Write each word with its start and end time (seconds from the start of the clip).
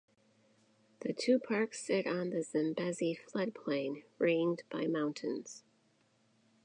The 1.01 1.13
two 1.13 1.37
parks 1.37 1.85
sit 1.85 2.07
on 2.07 2.31
the 2.31 2.41
Zambezi 2.41 3.13
flood 3.13 3.53
plain 3.53 4.01
ringed 4.17 4.63
by 4.71 4.87
mountains. 4.87 5.63